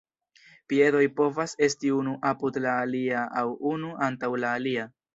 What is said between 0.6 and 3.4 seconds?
Piedoj povas esti unu apud la alia